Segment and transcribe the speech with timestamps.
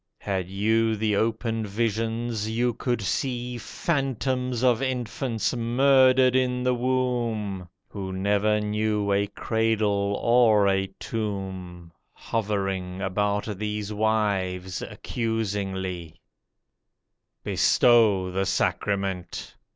[0.17, 7.69] Had you the open visions you could see Phantoms of infants murdered in the womb,
[7.87, 16.19] Who never knew a cradle or a tomb, Hovering about these wives accusingly.
[17.43, 19.55] Bestow the sacrament!